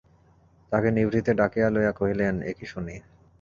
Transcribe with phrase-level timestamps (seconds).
[0.71, 2.95] তাহাকে নিভৃতে ডাকিয়া লইয়া কহিলেন, এ কী শুনি!